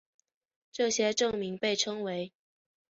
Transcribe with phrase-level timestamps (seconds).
[0.71, 2.33] 这些证明被称为。